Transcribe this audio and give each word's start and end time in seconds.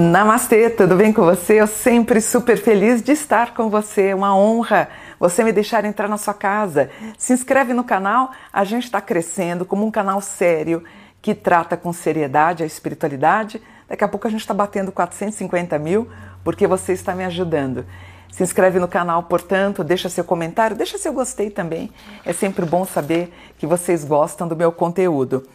Namastê, 0.00 0.70
tudo 0.70 0.96
bem 0.96 1.12
com 1.12 1.22
você? 1.22 1.60
Eu 1.60 1.66
sempre 1.66 2.22
super 2.22 2.56
feliz 2.56 3.02
de 3.02 3.12
estar 3.12 3.52
com 3.52 3.68
você, 3.68 4.14
uma 4.14 4.34
honra 4.34 4.88
você 5.18 5.44
me 5.44 5.52
deixar 5.52 5.84
entrar 5.84 6.08
na 6.08 6.16
sua 6.16 6.32
casa. 6.32 6.90
Se 7.18 7.34
inscreve 7.34 7.74
no 7.74 7.84
canal, 7.84 8.30
a 8.50 8.64
gente 8.64 8.84
está 8.84 8.98
crescendo 9.02 9.66
como 9.66 9.84
um 9.84 9.90
canal 9.90 10.22
sério 10.22 10.82
que 11.20 11.34
trata 11.34 11.76
com 11.76 11.92
seriedade 11.92 12.62
a 12.62 12.66
espiritualidade. 12.66 13.60
Daqui 13.86 14.02
a 14.02 14.08
pouco 14.08 14.26
a 14.26 14.30
gente 14.30 14.40
está 14.40 14.54
batendo 14.54 14.90
450 14.90 15.78
mil 15.78 16.08
porque 16.42 16.66
você 16.66 16.94
está 16.94 17.14
me 17.14 17.24
ajudando. 17.24 17.84
Se 18.32 18.42
inscreve 18.42 18.78
no 18.78 18.88
canal, 18.88 19.24
portanto, 19.24 19.84
deixa 19.84 20.08
seu 20.08 20.24
comentário, 20.24 20.74
deixa 20.74 20.96
seu 20.96 21.12
gostei 21.12 21.50
também. 21.50 21.92
É 22.24 22.32
sempre 22.32 22.64
bom 22.64 22.86
saber 22.86 23.34
que 23.58 23.66
vocês 23.66 24.02
gostam 24.02 24.48
do 24.48 24.56
meu 24.56 24.72
conteúdo. 24.72 25.46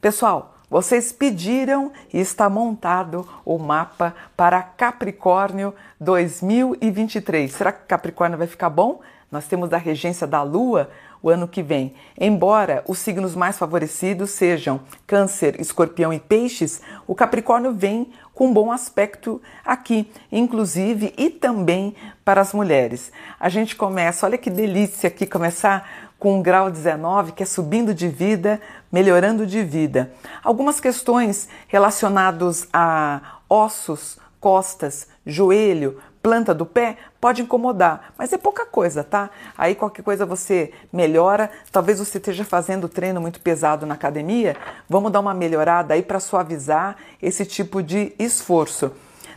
Pessoal, 0.00 0.56
vocês 0.72 1.12
pediram 1.12 1.92
e 2.10 2.18
está 2.18 2.48
montado 2.48 3.28
o 3.44 3.58
mapa 3.58 4.14
para 4.34 4.62
Capricórnio 4.62 5.74
2023. 6.00 7.52
Será 7.52 7.72
que 7.72 7.84
Capricórnio 7.84 8.38
vai 8.38 8.46
ficar 8.46 8.70
bom? 8.70 9.02
Nós 9.32 9.46
temos 9.46 9.72
a 9.72 9.78
regência 9.78 10.26
da 10.26 10.42
Lua 10.42 10.90
o 11.22 11.30
ano 11.30 11.48
que 11.48 11.62
vem. 11.62 11.94
Embora 12.20 12.84
os 12.86 12.98
signos 12.98 13.34
mais 13.34 13.58
favorecidos 13.58 14.30
sejam 14.30 14.80
Câncer, 15.06 15.58
Escorpião 15.58 16.12
e 16.12 16.20
Peixes, 16.20 16.82
o 17.06 17.14
Capricórnio 17.14 17.72
vem 17.72 18.12
com 18.34 18.52
bom 18.52 18.70
aspecto 18.70 19.40
aqui, 19.64 20.10
inclusive 20.30 21.14
e 21.16 21.30
também 21.30 21.94
para 22.24 22.42
as 22.42 22.52
mulheres. 22.52 23.10
A 23.40 23.48
gente 23.48 23.74
começa, 23.74 24.26
olha 24.26 24.36
que 24.36 24.50
delícia 24.50 25.08
aqui 25.08 25.26
começar 25.26 26.12
com 26.18 26.38
um 26.38 26.42
grau 26.42 26.70
19, 26.70 27.32
que 27.32 27.42
é 27.42 27.46
subindo 27.46 27.94
de 27.94 28.08
vida, 28.08 28.60
melhorando 28.92 29.46
de 29.46 29.62
vida. 29.62 30.12
Algumas 30.44 30.78
questões 30.78 31.48
relacionadas 31.68 32.68
a 32.72 33.38
ossos, 33.48 34.18
costas, 34.38 35.08
joelho, 35.24 36.00
planta 36.22 36.54
do 36.54 36.64
pé 36.64 36.96
pode 37.22 37.40
incomodar, 37.40 38.12
mas 38.18 38.32
é 38.32 38.36
pouca 38.36 38.66
coisa, 38.66 39.04
tá? 39.04 39.30
Aí 39.56 39.76
qualquer 39.76 40.02
coisa 40.02 40.26
você 40.26 40.72
melhora. 40.92 41.48
Talvez 41.70 42.00
você 42.00 42.18
esteja 42.18 42.44
fazendo 42.44 42.88
treino 42.88 43.20
muito 43.20 43.38
pesado 43.38 43.86
na 43.86 43.94
academia. 43.94 44.56
Vamos 44.88 45.12
dar 45.12 45.20
uma 45.20 45.32
melhorada 45.32 45.94
aí 45.94 46.02
para 46.02 46.18
suavizar 46.18 46.96
esse 47.22 47.46
tipo 47.46 47.80
de 47.80 48.12
esforço. 48.18 48.90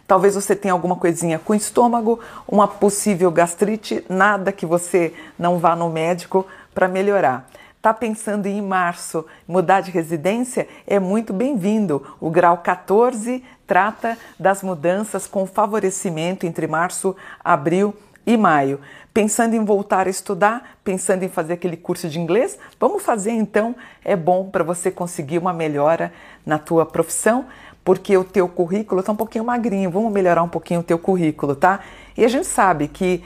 Talvez 0.07 0.33
você 0.33 0.55
tenha 0.55 0.73
alguma 0.73 0.95
coisinha 0.95 1.37
com 1.37 1.53
estômago, 1.53 2.19
uma 2.47 2.67
possível 2.67 3.29
gastrite, 3.29 4.03
nada 4.09 4.51
que 4.51 4.65
você 4.65 5.13
não 5.37 5.59
vá 5.59 5.75
no 5.75 5.87
médico 5.87 6.43
para 6.73 6.87
melhorar. 6.87 7.47
Está 7.85 7.93
pensando 7.93 8.47
em 8.47 8.63
março 8.63 9.27
mudar 9.47 9.81
de 9.81 9.91
residência? 9.91 10.67
É 10.87 10.99
muito 10.99 11.31
bem-vindo. 11.31 12.01
O 12.19 12.31
grau 12.31 12.57
14 12.57 13.43
trata 13.67 14.17
das 14.39 14.63
mudanças 14.63 15.27
com 15.27 15.45
favorecimento 15.45 16.47
entre 16.47 16.65
março, 16.65 17.15
abril 17.43 17.93
e 18.25 18.35
maio. 18.37 18.79
Pensando 19.13 19.53
em 19.53 19.63
voltar 19.63 20.07
a 20.07 20.09
estudar, 20.09 20.79
pensando 20.83 21.21
em 21.21 21.29
fazer 21.29 21.53
aquele 21.53 21.77
curso 21.77 22.09
de 22.09 22.19
inglês, 22.19 22.57
vamos 22.79 23.03
fazer 23.03 23.33
então. 23.33 23.75
É 24.03 24.15
bom 24.15 24.49
para 24.49 24.63
você 24.63 24.89
conseguir 24.89 25.37
uma 25.37 25.53
melhora 25.53 26.11
na 26.43 26.57
tua 26.57 26.87
profissão, 26.87 27.45
porque 27.83 28.17
o 28.17 28.23
teu 28.23 28.49
currículo 28.49 29.01
está 29.01 29.11
um 29.11 29.15
pouquinho 29.15 29.45
magrinho. 29.45 29.91
Vamos 29.91 30.11
melhorar 30.11 30.41
um 30.41 30.49
pouquinho 30.49 30.79
o 30.79 30.83
teu 30.83 30.97
currículo, 30.97 31.55
tá? 31.55 31.81
E 32.17 32.25
a 32.25 32.27
gente 32.27 32.47
sabe 32.47 32.87
que 32.87 33.23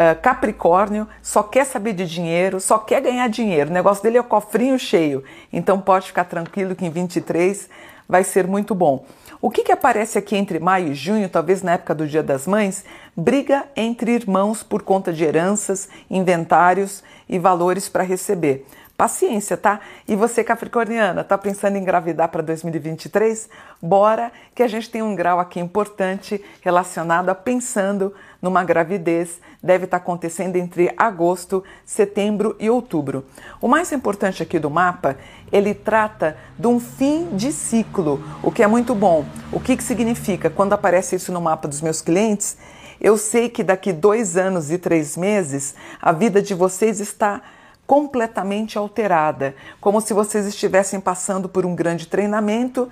uh, 0.00 0.20
Capricórnio 0.20 1.06
só 1.20 1.42
quer 1.42 1.66
saber 1.66 1.92
de 1.92 2.06
dinheiro, 2.06 2.58
só 2.58 2.78
quer 2.78 3.02
ganhar 3.02 3.28
dinheiro. 3.28 3.70
O 3.70 3.72
negócio 3.72 4.02
dele 4.02 4.16
é 4.16 4.20
o 4.20 4.24
cofrinho 4.24 4.78
cheio. 4.78 5.22
Então 5.52 5.80
pode 5.80 6.06
ficar 6.06 6.24
tranquilo 6.24 6.74
que 6.74 6.86
em 6.86 6.90
23 6.90 7.68
vai 8.08 8.24
ser 8.24 8.46
muito 8.46 8.74
bom. 8.74 9.04
O 9.42 9.50
que, 9.50 9.62
que 9.62 9.72
aparece 9.72 10.18
aqui 10.18 10.36
entre 10.36 10.58
maio 10.58 10.88
e 10.88 10.94
junho, 10.94 11.28
talvez 11.28 11.62
na 11.62 11.72
época 11.72 11.94
do 11.94 12.06
Dia 12.06 12.22
das 12.22 12.46
Mães? 12.46 12.84
Briga 13.16 13.64
entre 13.76 14.12
irmãos 14.12 14.62
por 14.62 14.82
conta 14.82 15.12
de 15.12 15.24
heranças, 15.24 15.88
inventários 16.10 17.02
e 17.28 17.38
valores 17.38 17.88
para 17.88 18.02
receber. 18.02 18.66
Paciência, 19.00 19.56
tá? 19.56 19.80
E 20.06 20.14
você, 20.14 20.44
Capricorniana, 20.44 21.24
tá 21.24 21.38
pensando 21.38 21.76
em 21.76 21.80
engravidar 21.80 22.28
para 22.28 22.42
2023? 22.42 23.48
Bora, 23.80 24.30
que 24.54 24.62
a 24.62 24.68
gente 24.68 24.90
tem 24.90 25.00
um 25.00 25.16
grau 25.16 25.40
aqui 25.40 25.58
importante 25.58 26.44
relacionado 26.60 27.30
a 27.30 27.34
pensando 27.34 28.12
numa 28.42 28.62
gravidez. 28.62 29.40
Deve 29.62 29.86
estar 29.86 29.98
tá 29.98 30.04
acontecendo 30.04 30.56
entre 30.56 30.92
agosto, 30.98 31.64
setembro 31.82 32.54
e 32.60 32.68
outubro. 32.68 33.24
O 33.58 33.68
mais 33.68 33.90
importante 33.90 34.42
aqui 34.42 34.58
do 34.58 34.68
mapa, 34.68 35.16
ele 35.50 35.72
trata 35.72 36.36
de 36.58 36.66
um 36.66 36.78
fim 36.78 37.34
de 37.34 37.52
ciclo, 37.52 38.22
o 38.42 38.52
que 38.52 38.62
é 38.62 38.66
muito 38.66 38.94
bom. 38.94 39.24
O 39.50 39.58
que, 39.58 39.78
que 39.78 39.82
significa? 39.82 40.50
Quando 40.50 40.74
aparece 40.74 41.16
isso 41.16 41.32
no 41.32 41.40
mapa 41.40 41.66
dos 41.66 41.80
meus 41.80 42.02
clientes, 42.02 42.58
eu 43.00 43.16
sei 43.16 43.48
que 43.48 43.64
daqui 43.64 43.94
dois 43.94 44.36
anos 44.36 44.70
e 44.70 44.76
três 44.76 45.16
meses 45.16 45.74
a 46.02 46.12
vida 46.12 46.42
de 46.42 46.52
vocês 46.52 47.00
está 47.00 47.40
completamente 47.90 48.78
alterada, 48.78 49.52
como 49.80 50.00
se 50.00 50.14
vocês 50.14 50.46
estivessem 50.46 51.00
passando 51.00 51.48
por 51.48 51.66
um 51.66 51.74
grande 51.74 52.06
treinamento 52.06 52.88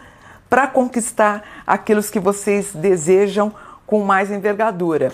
para 0.50 0.66
conquistar 0.66 1.62
aquilo 1.64 2.02
que 2.02 2.18
vocês 2.18 2.74
desejam 2.74 3.54
com 3.86 4.02
mais 4.02 4.28
envergadura. 4.28 5.12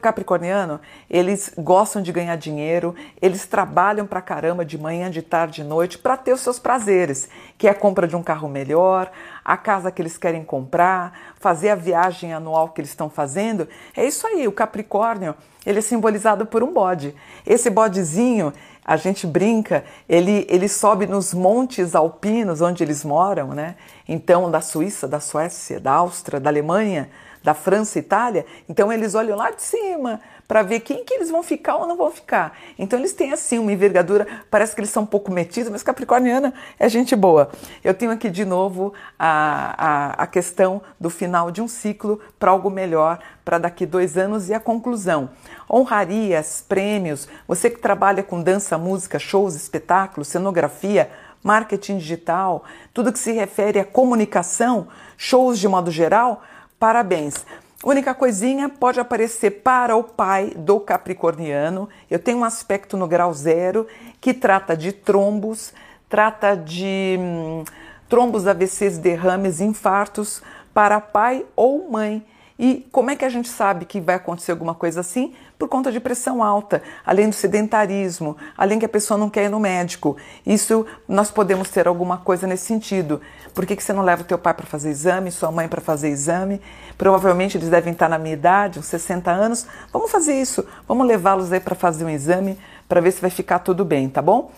Capricorniano, 0.00 0.78
eles 1.08 1.54
gostam 1.56 2.02
de 2.02 2.12
ganhar 2.12 2.36
dinheiro, 2.36 2.94
eles 3.20 3.46
trabalham 3.46 4.06
pra 4.06 4.20
caramba 4.20 4.62
de 4.62 4.76
manhã, 4.76 5.10
de 5.10 5.22
tarde, 5.22 5.62
de 5.62 5.64
noite 5.64 5.96
para 5.96 6.18
ter 6.18 6.34
os 6.34 6.40
seus 6.40 6.58
prazeres, 6.58 7.30
que 7.56 7.66
é 7.66 7.70
a 7.70 7.74
compra 7.74 8.06
de 8.06 8.14
um 8.14 8.22
carro 8.22 8.46
melhor, 8.46 9.10
a 9.42 9.56
casa 9.56 9.90
que 9.90 10.02
eles 10.02 10.18
querem 10.18 10.44
comprar, 10.44 11.18
fazer 11.40 11.70
a 11.70 11.74
viagem 11.74 12.34
anual 12.34 12.68
que 12.68 12.80
eles 12.82 12.90
estão 12.90 13.08
fazendo. 13.08 13.66
É 13.96 14.04
isso 14.04 14.26
aí, 14.26 14.46
o 14.46 14.52
Capricórnio, 14.52 15.34
ele 15.64 15.78
é 15.78 15.82
simbolizado 15.82 16.44
por 16.44 16.62
um 16.62 16.72
bode. 16.72 17.14
Esse 17.46 17.70
bodezinho, 17.70 18.52
a 18.84 18.96
gente 18.96 19.26
brinca, 19.26 19.84
ele, 20.08 20.46
ele 20.50 20.68
sobe 20.68 21.06
nos 21.06 21.32
montes 21.32 21.94
alpinos 21.94 22.60
onde 22.60 22.82
eles 22.82 23.02
moram, 23.02 23.48
né? 23.48 23.76
Então, 24.06 24.50
da 24.50 24.60
Suíça, 24.60 25.08
da 25.08 25.20
Suécia, 25.20 25.80
da 25.80 25.92
Áustria, 25.92 26.40
da 26.40 26.50
Alemanha, 26.50 27.08
da 27.42 27.54
França 27.54 27.98
e 27.98 28.02
Itália, 28.02 28.46
então 28.68 28.92
eles 28.92 29.14
olham 29.14 29.36
lá 29.36 29.50
de 29.50 29.62
cima 29.62 30.20
para 30.46 30.62
ver 30.62 30.80
quem 30.80 31.04
que 31.04 31.14
eles 31.14 31.30
vão 31.30 31.42
ficar 31.42 31.76
ou 31.76 31.86
não 31.86 31.96
vão 31.96 32.10
ficar. 32.10 32.56
Então 32.78 32.98
eles 32.98 33.12
têm 33.12 33.32
assim 33.32 33.58
uma 33.58 33.72
envergadura, 33.72 34.26
parece 34.50 34.74
que 34.74 34.80
eles 34.80 34.90
são 34.90 35.04
um 35.04 35.06
pouco 35.06 35.32
metidos, 35.32 35.70
mas 35.70 35.82
Capricorniana 35.82 36.52
é 36.78 36.88
gente 36.88 37.16
boa. 37.16 37.50
Eu 37.82 37.94
tenho 37.94 38.10
aqui 38.10 38.28
de 38.28 38.44
novo 38.44 38.92
a, 39.18 39.74
a, 39.76 40.22
a 40.24 40.26
questão 40.26 40.82
do 41.00 41.08
final 41.08 41.50
de 41.50 41.62
um 41.62 41.68
ciclo 41.68 42.20
para 42.38 42.50
algo 42.50 42.68
melhor 42.68 43.18
para 43.44 43.58
daqui 43.58 43.86
dois 43.86 44.16
anos 44.16 44.48
e 44.48 44.54
a 44.54 44.60
conclusão. 44.60 45.30
Honrarias, 45.70 46.64
prêmios, 46.68 47.28
você 47.48 47.70
que 47.70 47.80
trabalha 47.80 48.22
com 48.22 48.42
dança, 48.42 48.76
música, 48.76 49.18
shows, 49.18 49.54
espetáculos, 49.54 50.28
cenografia, 50.28 51.10
marketing 51.42 51.98
digital, 51.98 52.64
tudo 52.94 53.12
que 53.12 53.18
se 53.18 53.32
refere 53.32 53.80
à 53.80 53.84
comunicação, 53.84 54.88
shows 55.16 55.58
de 55.58 55.66
modo 55.66 55.90
geral, 55.90 56.42
Parabéns! 56.82 57.46
Única 57.84 58.12
coisinha 58.12 58.68
pode 58.68 58.98
aparecer 58.98 59.62
para 59.62 59.94
o 59.94 60.02
pai 60.02 60.50
do 60.56 60.80
capricorniano. 60.80 61.88
Eu 62.10 62.18
tenho 62.18 62.38
um 62.38 62.44
aspecto 62.44 62.96
no 62.96 63.06
grau 63.06 63.32
zero 63.32 63.86
que 64.20 64.34
trata 64.34 64.76
de 64.76 64.90
trombos, 64.90 65.72
trata 66.08 66.56
de 66.56 67.16
hum, 67.20 67.62
trombos, 68.08 68.48
AVCs, 68.48 68.98
derrames, 68.98 69.60
infartos 69.60 70.42
para 70.74 71.00
pai 71.00 71.46
ou 71.54 71.88
mãe. 71.88 72.26
E 72.64 72.86
como 72.92 73.10
é 73.10 73.16
que 73.16 73.24
a 73.24 73.28
gente 73.28 73.48
sabe 73.48 73.84
que 73.84 74.00
vai 74.00 74.14
acontecer 74.14 74.52
alguma 74.52 74.72
coisa 74.72 75.00
assim? 75.00 75.34
Por 75.58 75.68
conta 75.68 75.90
de 75.90 75.98
pressão 75.98 76.44
alta, 76.44 76.80
além 77.04 77.28
do 77.28 77.34
sedentarismo, 77.34 78.36
além 78.56 78.78
que 78.78 78.84
a 78.84 78.88
pessoa 78.88 79.18
não 79.18 79.28
quer 79.28 79.46
ir 79.46 79.48
no 79.48 79.58
médico. 79.58 80.16
Isso 80.46 80.86
nós 81.08 81.28
podemos 81.28 81.70
ter 81.70 81.88
alguma 81.88 82.18
coisa 82.18 82.46
nesse 82.46 82.66
sentido. 82.66 83.20
Por 83.52 83.66
que, 83.66 83.74
que 83.74 83.82
você 83.82 83.92
não 83.92 84.04
leva 84.04 84.22
o 84.22 84.24
teu 84.24 84.38
pai 84.38 84.54
para 84.54 84.64
fazer 84.64 84.90
exame, 84.90 85.32
sua 85.32 85.50
mãe 85.50 85.66
para 85.66 85.80
fazer 85.80 86.08
exame? 86.10 86.60
Provavelmente 86.96 87.56
eles 87.56 87.68
devem 87.68 87.94
estar 87.94 88.08
na 88.08 88.16
minha 88.16 88.34
idade, 88.34 88.78
uns 88.78 88.86
60 88.86 89.28
anos. 89.28 89.66
Vamos 89.92 90.08
fazer 90.08 90.40
isso, 90.40 90.64
vamos 90.86 91.04
levá-los 91.04 91.52
aí 91.52 91.58
para 91.58 91.74
fazer 91.74 92.04
um 92.04 92.10
exame 92.10 92.56
para 92.88 93.00
ver 93.00 93.10
se 93.10 93.20
vai 93.20 93.30
ficar 93.30 93.58
tudo 93.58 93.84
bem, 93.84 94.08
tá 94.08 94.22
bom? 94.22 94.52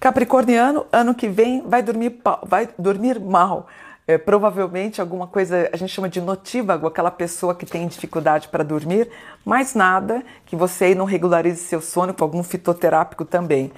Capricorniano, 0.00 0.86
ano 0.90 1.14
que 1.14 1.28
vem 1.28 1.62
vai 1.64 1.84
dormir, 1.84 2.20
vai 2.44 2.68
dormir 2.76 3.20
mal 3.20 3.68
é, 4.06 4.18
provavelmente 4.18 5.00
alguma 5.00 5.26
coisa 5.26 5.70
a 5.72 5.76
gente 5.76 5.92
chama 5.92 6.08
de 6.08 6.20
notívago, 6.20 6.86
aquela 6.86 7.10
pessoa 7.10 7.54
que 7.54 7.64
tem 7.64 7.86
dificuldade 7.86 8.48
para 8.48 8.64
dormir, 8.64 9.08
mais 9.44 9.74
nada 9.74 10.22
que 10.44 10.56
você 10.56 10.94
não 10.94 11.04
regularize 11.04 11.60
seu 11.60 11.80
sono 11.80 12.12
com 12.12 12.24
algum 12.24 12.42
fitoterápico 12.42 13.24
também. 13.24 13.72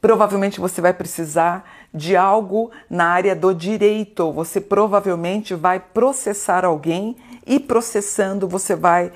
Provavelmente 0.00 0.60
você 0.60 0.80
vai 0.80 0.92
precisar 0.92 1.64
de 1.92 2.16
algo 2.16 2.70
na 2.90 3.06
área 3.06 3.34
do 3.34 3.54
direito. 3.54 4.30
Você 4.32 4.60
provavelmente 4.60 5.54
vai 5.54 5.80
processar 5.80 6.64
alguém 6.64 7.16
e 7.46 7.58
processando 7.58 8.48
você 8.48 8.74
vai 8.74 9.12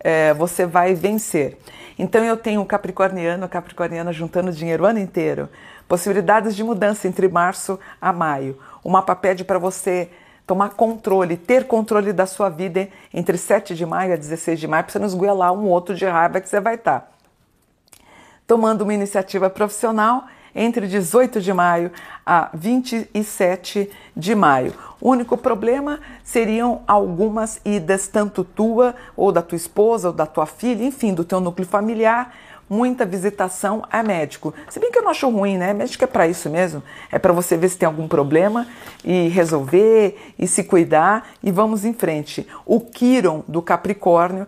é, 0.00 0.34
você 0.34 0.66
vai 0.66 0.94
vencer. 0.94 1.56
Então 1.98 2.22
eu 2.22 2.36
tenho 2.36 2.60
um 2.60 2.64
capricorniano, 2.64 3.48
capricorniana 3.48 4.12
juntando 4.12 4.52
dinheiro 4.52 4.84
o 4.84 4.86
ano 4.86 4.98
inteiro. 4.98 5.48
Possibilidades 5.88 6.56
de 6.56 6.64
mudança 6.64 7.06
entre 7.06 7.28
março 7.28 7.78
a 8.00 8.12
maio. 8.12 8.58
O 8.82 8.90
mapa 8.90 9.14
pede 9.14 9.44
para 9.44 9.58
você 9.58 10.10
tomar 10.46 10.70
controle, 10.70 11.36
ter 11.36 11.66
controle 11.66 12.12
da 12.12 12.26
sua 12.26 12.48
vida 12.48 12.88
entre 13.12 13.38
7 13.38 13.74
de 13.74 13.86
maio 13.86 14.12
a 14.12 14.16
16 14.16 14.60
de 14.60 14.68
maio, 14.68 14.84
para 14.84 14.92
você 14.92 14.98
não 14.98 15.06
esgoelar 15.06 15.52
um 15.52 15.68
outro 15.68 15.94
de 15.94 16.04
raiva 16.04 16.40
que 16.40 16.48
você 16.48 16.60
vai 16.60 16.74
estar. 16.74 17.00
Tá. 17.00 17.08
Tomando 18.46 18.82
uma 18.82 18.92
iniciativa 18.92 19.48
profissional 19.48 20.24
entre 20.54 20.86
18 20.86 21.40
de 21.40 21.52
maio 21.52 21.90
a 22.24 22.50
27 22.54 23.90
de 24.16 24.34
maio. 24.34 24.72
O 25.00 25.10
único 25.10 25.36
problema 25.36 25.98
seriam 26.22 26.82
algumas 26.86 27.60
idas, 27.64 28.06
tanto 28.06 28.44
tua 28.44 28.94
ou 29.16 29.32
da 29.32 29.42
tua 29.42 29.56
esposa 29.56 30.08
ou 30.08 30.14
da 30.14 30.26
tua 30.26 30.46
filha, 30.46 30.84
enfim, 30.84 31.12
do 31.12 31.24
teu 31.24 31.40
núcleo 31.40 31.66
familiar, 31.66 32.32
muita 32.74 33.06
visitação 33.06 33.84
a 33.88 34.02
médico. 34.02 34.52
Se 34.68 34.80
bem 34.80 34.90
que 34.90 34.98
eu 34.98 35.02
não 35.02 35.10
acho 35.10 35.28
ruim, 35.28 35.56
né? 35.56 35.72
Médico 35.72 36.02
é 36.02 36.06
para 36.06 36.26
isso 36.26 36.50
mesmo. 36.50 36.82
É 37.10 37.18
para 37.18 37.32
você 37.32 37.56
ver 37.56 37.68
se 37.68 37.78
tem 37.78 37.86
algum 37.86 38.08
problema 38.08 38.66
e 39.04 39.28
resolver 39.28 40.34
e 40.36 40.46
se 40.48 40.64
cuidar 40.64 41.28
e 41.42 41.52
vamos 41.52 41.84
em 41.84 41.92
frente. 41.92 42.46
O 42.66 42.80
Quiron 42.80 43.44
do 43.46 43.62
Capricórnio 43.62 44.46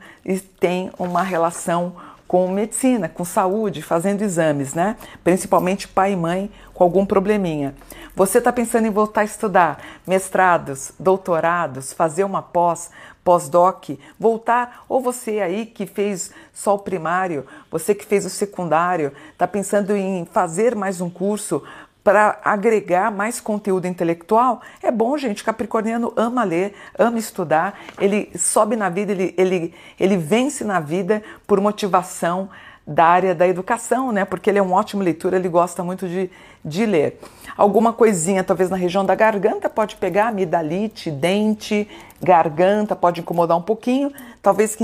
tem 0.59 0.91
uma 0.99 1.23
relação 1.23 1.95
com 2.27 2.49
medicina, 2.49 3.09
com 3.09 3.25
saúde, 3.25 3.83
fazendo 3.83 4.23
exames, 4.23 4.75
né? 4.75 4.97
Principalmente 5.23 5.87
pai 5.87 6.13
e 6.13 6.17
mãe 6.17 6.51
com 6.75 6.83
algum 6.83 7.07
probleminha. 7.07 7.75
Você 8.15 8.39
está 8.39 8.53
pensando 8.53 8.87
em 8.87 8.91
voltar 8.91 9.21
a 9.21 9.25
estudar 9.25 9.79
mestrados, 10.07 10.93
doutorados, 10.99 11.93
fazer 11.93 12.25
uma 12.25 12.43
pós, 12.43 12.91
pós-doc, 13.23 13.91
voltar, 14.19 14.85
ou 14.89 15.01
você 15.01 15.41
aí 15.41 15.67
que 15.67 15.85
fez 15.85 16.31
só 16.55 16.77
o 16.77 16.79
primário, 16.79 17.45
você 17.71 17.95
que 17.95 18.07
fez 18.07 18.25
o 18.25 18.31
secundário, 18.31 19.13
está 19.33 19.49
pensando 19.49 19.97
em 19.97 20.25
fazer 20.25 20.77
mais 20.77 21.01
um 21.01 21.11
curso, 21.11 21.63
para 22.07 22.39
agregar 22.45 23.11
mais 23.11 23.41
conteúdo 23.41 23.89
intelectual, 23.89 24.61
é 24.81 24.93
bom, 24.93 25.19
gente. 25.19 25.43
Capricorniano 25.43 26.13
ama 26.15 26.45
ler, 26.45 26.73
ama 26.97 27.19
estudar, 27.19 27.81
ele 28.01 28.31
sobe 28.39 28.77
na 28.77 28.89
vida, 28.89 29.11
ele, 29.11 29.35
ele, 29.37 29.75
ele 29.99 30.17
vence 30.17 30.63
na 30.63 30.79
vida 30.79 31.21
por 31.49 31.61
motivação 31.61 32.49
da 32.87 33.05
área 33.05 33.35
da 33.35 33.49
educação, 33.49 34.13
né? 34.13 34.25
Porque 34.25 34.49
ele 34.49 34.61
é 34.61 34.63
um 34.63 34.73
ótimo 34.73 35.03
leitor, 35.03 35.35
ele 35.35 35.49
gosta 35.49 35.83
muito 35.83 36.07
de, 36.07 36.31
de 36.65 36.87
ler. 36.87 37.19
Alguma 37.57 37.93
coisinha, 37.93 38.45
talvez 38.45 38.71
na 38.71 38.77
região 38.77 39.05
da 39.05 39.17
garganta, 39.17 39.69
pode 39.69 39.97
pegar 39.97 40.29
amidalite, 40.29 41.11
dente, 41.11 41.89
garganta, 42.23 42.95
pode 42.95 43.21
incomodar 43.21 43.57
um 43.57 43.63
pouquinho. 43.63 44.13
Talvez 44.41 44.79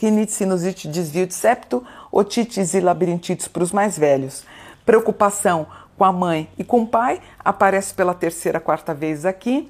rinite, 0.00 0.30
sinusite, 0.30 0.86
desvio 0.86 1.26
de 1.26 1.34
septo, 1.34 1.84
otites 2.12 2.72
e 2.72 2.78
labirintites 2.78 3.48
para 3.48 3.64
os 3.64 3.72
mais 3.72 3.98
velhos. 3.98 4.44
Preocupação 4.86 5.66
com 5.98 6.04
a 6.04 6.12
mãe 6.12 6.48
e 6.56 6.62
com 6.62 6.82
o 6.82 6.86
pai, 6.86 7.20
aparece 7.44 7.92
pela 7.92 8.14
terceira, 8.14 8.60
quarta 8.60 8.94
vez 8.94 9.26
aqui, 9.26 9.68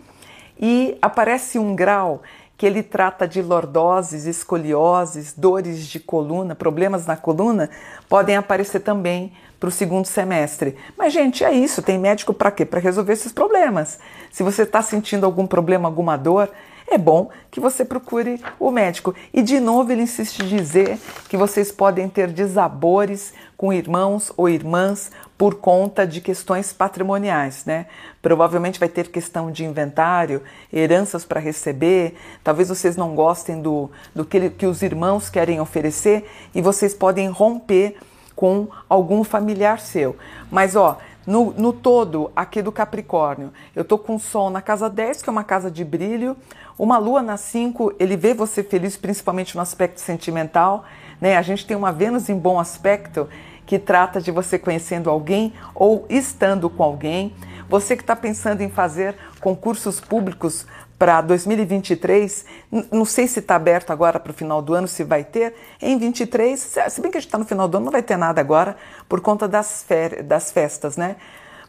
e 0.61 0.99
aparece 1.01 1.59
um 1.59 1.75
grau 1.75 2.23
que 2.59 2.67
ele 2.67 2.83
trata 2.83 3.27
de 3.27 3.41
lordoses, 3.41 4.27
escolioses, 4.27 5.33
dores 5.33 5.87
de 5.87 5.99
coluna, 5.99 6.55
problemas 6.55 7.07
na 7.07 7.17
coluna, 7.17 7.71
podem 8.09 8.37
aparecer 8.37 8.81
também 8.81 9.33
para 9.59 9.69
o 9.69 9.73
segundo 9.73 10.07
semestre. 10.07 10.77
Mas, 10.97 11.13
gente, 11.13 11.45
é 11.45 11.53
isso. 11.53 11.83
Tem 11.83 11.99
médico 11.99 12.35
para 12.35 12.51
quê? 12.51 12.65
Para 12.65 12.81
resolver 12.81 13.13
esses 13.13 13.33
problemas. 13.33 13.99
Se 14.31 14.43
você 14.43 14.63
está 14.63 14.83
sentindo 14.83 15.25
algum 15.25 15.47
problema, 15.47 15.89
alguma 15.89 16.17
dor, 16.17 16.51
é 16.91 16.99
bom 16.99 17.31
que 17.51 17.61
você 17.61 17.85
procure 17.85 18.41
o 18.59 18.71
médico. 18.71 19.15
E 19.33 19.43
de 19.43 19.61
novo 19.61 19.93
ele 19.93 20.03
insiste 20.03 20.41
em 20.41 20.47
dizer 20.47 20.99
que 21.29 21.37
vocês 21.37 21.71
podem 21.71 22.09
ter 22.09 22.29
desabores 22.29 23.33
com 23.57 23.73
irmãos 23.73 24.33
ou 24.37 24.49
irmãs 24.49 25.11
por 25.37 25.57
conta 25.57 26.07
de 26.07 26.21
questões 26.21 26.73
patrimoniais, 26.73 27.65
né? 27.65 27.87
Provavelmente 28.23 28.81
vai 28.81 28.89
ter 28.89 29.09
questão 29.09 29.51
de 29.51 29.65
inventário, 29.65 30.43
heranças 30.73 31.25
para 31.25 31.41
receber, 31.41 32.17
talvez 32.43 32.69
vocês 32.69 32.97
não 32.97 33.15
gostem 33.15 33.61
do, 33.61 33.91
do 34.15 34.25
que, 34.25 34.51
que 34.51 34.67
os 34.67 34.83
irmãos 34.83 35.29
querem 35.29 35.61
oferecer 35.61 36.29
e 36.55 36.63
vocês 36.63 36.95
podem 36.95 37.29
romper 37.29 37.97
com 38.35 38.69
algum 38.89 39.25
familiar 39.25 39.81
seu. 39.81 40.17
Mas 40.51 40.77
ó, 40.77 40.99
no, 41.29 41.53
no 41.53 41.75
todo 41.75 42.33
aqui 42.35 42.63
do 42.63 42.73
Capricórnio, 42.73 43.53
eu 43.77 43.85
tô 43.85 43.99
com 43.99 44.19
Sol 44.19 44.49
na 44.49 44.63
casa 44.63 44.89
10, 44.89 45.21
que 45.21 45.29
é 45.29 45.31
uma 45.31 45.45
casa 45.45 45.71
de 45.71 45.85
brilho, 45.85 46.35
uma 46.79 46.97
Lua 46.97 47.21
na 47.21 47.37
5, 47.37 47.97
ele 47.99 48.17
vê 48.17 48.33
você 48.33 48.63
feliz, 48.63 48.97
principalmente 48.97 49.55
no 49.55 49.61
aspecto 49.61 50.01
sentimental, 50.01 50.87
né? 51.21 51.37
A 51.37 51.43
gente 51.43 51.67
tem 51.67 51.77
uma 51.77 51.93
Vênus 51.93 52.31
em 52.31 52.39
bom 52.39 52.59
aspecto 52.59 53.29
que 53.67 53.79
trata 53.79 54.23
de 54.23 54.31
você 54.31 54.59
conhecendo 54.59 55.11
alguém 55.11 55.53
ou 55.75 56.07
estando 56.09 56.71
com 56.71 56.83
alguém. 56.83 57.35
Você 57.69 57.95
que 57.95 58.03
está 58.03 58.17
pensando 58.17 58.63
em 58.63 58.71
fazer 58.71 59.15
concursos 59.41 60.01
públicos 60.01 60.67
para 60.99 61.21
2023, 61.21 62.45
não 62.91 63.05
sei 63.05 63.29
se 63.29 63.39
está 63.39 63.55
aberto 63.55 63.93
agora 63.93 64.19
para 64.19 64.31
o 64.31 64.35
final 64.35 64.61
do 64.61 64.75
ano, 64.75 64.89
se 64.89 65.05
vai 65.05 65.23
ter. 65.23 65.55
Em 65.81 65.97
23, 65.97 66.59
se 66.89 67.01
bem 67.01 67.11
que 67.11 67.19
a 67.19 67.21
gente 67.21 67.29
está 67.29 67.39
no 67.39 67.45
final 67.45 67.69
do 67.69 67.77
ano, 67.77 67.85
não 67.85 67.93
vai 67.93 68.03
ter 68.03 68.17
nada 68.17 68.41
agora 68.41 68.77
por 69.09 69.21
conta 69.21 69.47
das, 69.47 69.87
das 70.25 70.51
festas, 70.51 70.97
né? 70.97 71.17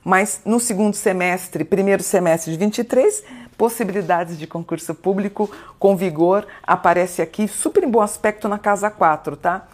Mas 0.03 0.41
no 0.43 0.59
segundo 0.59 0.95
semestre, 0.95 1.63
primeiro 1.63 2.01
semestre 2.01 2.51
de 2.51 2.57
23, 2.57 3.23
possibilidades 3.57 4.39
de 4.39 4.47
concurso 4.47 4.95
público 4.95 5.51
com 5.77 5.95
vigor 5.95 6.47
aparece 6.63 7.21
aqui, 7.21 7.47
super 7.47 7.83
em 7.83 7.89
bom 7.91 8.01
aspecto 8.01 8.47
na 8.47 8.57
casa 8.57 8.89
4, 8.89 9.37
tá? 9.37 9.67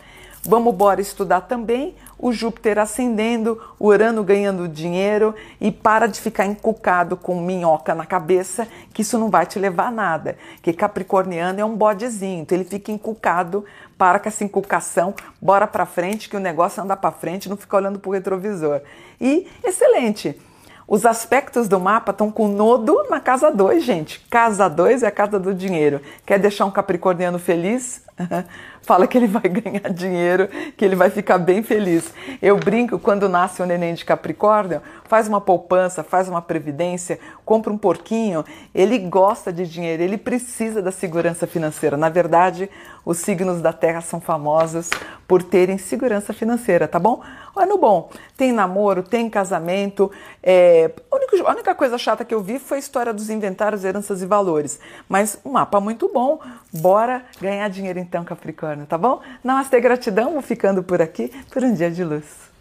Vamos 0.47 0.75
bora 0.75 1.01
estudar 1.01 1.41
também 1.41 1.95
o 2.19 2.31
Júpiter 2.31 2.77
ascendendo, 2.77 3.59
o 3.79 3.87
Urano 3.87 4.23
ganhando 4.23 4.67
dinheiro 4.67 5.33
e 5.59 5.71
para 5.71 6.07
de 6.07 6.21
ficar 6.21 6.45
encucado 6.45 7.17
com 7.17 7.41
minhoca 7.41 7.95
na 7.95 8.05
cabeça, 8.05 8.67
que 8.93 9.01
isso 9.01 9.17
não 9.17 9.29
vai 9.29 9.47
te 9.47 9.57
levar 9.57 9.87
a 9.87 9.91
nada. 9.91 10.37
Que 10.61 10.71
Capricorniano 10.71 11.59
é 11.59 11.65
um 11.65 11.75
bodezinho, 11.75 12.41
então 12.41 12.55
ele 12.55 12.65
fica 12.65 12.91
encucado, 12.91 13.65
para 13.97 14.19
com 14.19 14.27
essa 14.27 14.43
inculcação, 14.43 15.15
bora 15.41 15.65
para 15.65 15.85
frente, 15.85 16.29
que 16.29 16.37
o 16.37 16.39
negócio 16.39 16.83
anda 16.83 16.95
para 16.95 17.11
frente, 17.11 17.49
não 17.49 17.57
fica 17.57 17.77
olhando 17.77 17.97
para 17.97 18.09
o 18.09 18.13
retrovisor. 18.13 18.81
E 19.19 19.47
excelente! 19.63 20.39
Os 20.87 21.03
aspectos 21.03 21.67
do 21.67 21.79
mapa 21.79 22.11
estão 22.11 22.29
com 22.29 22.47
nodo 22.47 23.07
na 23.09 23.19
casa 23.19 23.49
2, 23.49 23.83
gente. 23.83 24.19
Casa 24.29 24.69
2 24.69 25.01
é 25.01 25.07
a 25.07 25.11
casa 25.11 25.39
do 25.39 25.51
dinheiro. 25.51 25.99
Quer 26.23 26.37
deixar 26.37 26.65
um 26.65 26.71
capricorniano 26.71 27.39
feliz? 27.39 28.04
Fala 28.81 29.07
que 29.07 29.17
ele 29.17 29.27
vai 29.27 29.43
ganhar 29.43 29.91
dinheiro, 29.91 30.47
que 30.77 30.85
ele 30.85 30.95
vai 30.95 31.09
ficar 31.09 31.37
bem 31.37 31.61
feliz. 31.61 32.13
Eu 32.41 32.57
brinco 32.57 32.97
quando 32.97 33.27
nasce 33.27 33.61
o 33.61 33.65
neném 33.65 33.93
de 33.93 34.05
Capricórnio, 34.05 34.81
faz 35.05 35.27
uma 35.27 35.41
poupança, 35.41 36.03
faz 36.03 36.29
uma 36.29 36.41
previdência, 36.41 37.19
compra 37.43 37.71
um 37.71 37.77
porquinho. 37.77 38.45
Ele 38.73 38.97
gosta 38.99 39.51
de 39.51 39.67
dinheiro, 39.67 40.01
ele 40.01 40.17
precisa 40.17 40.81
da 40.81 40.91
segurança 40.91 41.45
financeira. 41.45 41.97
Na 41.97 42.09
verdade, 42.09 42.69
os 43.03 43.17
signos 43.17 43.61
da 43.61 43.73
Terra 43.73 44.01
são 44.01 44.21
famosos 44.21 44.89
por 45.27 45.43
terem 45.43 45.77
segurança 45.77 46.33
financeira, 46.33 46.87
tá 46.87 46.99
bom? 46.99 47.21
Ano 47.55 47.77
bom, 47.77 48.09
tem 48.37 48.51
namoro, 48.51 49.03
tem 49.03 49.29
casamento. 49.29 50.11
É... 50.41 50.91
A, 51.25 51.35
única, 51.35 51.49
a 51.49 51.53
única 51.53 51.75
coisa 51.75 51.97
chata 51.97 52.23
que 52.23 52.33
eu 52.33 52.41
vi 52.41 52.59
foi 52.59 52.77
a 52.77 52.79
história 52.79 53.13
dos 53.13 53.29
inventários, 53.29 53.83
heranças 53.83 54.21
e 54.21 54.25
valores. 54.25 54.79
Mas 55.09 55.39
um 55.43 55.51
mapa 55.51 55.79
muito 55.79 56.11
bom. 56.13 56.39
Bora 56.71 57.25
ganhar 57.41 57.67
dinheiro 57.69 57.99
então, 57.99 58.23
Capricórnio, 58.23 58.85
tá 58.85 58.97
bom? 58.97 59.21
Namastê, 59.43 59.79
gratidão, 59.81 60.33
vou 60.33 60.41
ficando 60.41 60.83
por 60.83 61.01
aqui 61.01 61.31
por 61.51 61.63
um 61.63 61.73
dia 61.73 61.89
de 61.89 62.03
luz. 62.03 62.54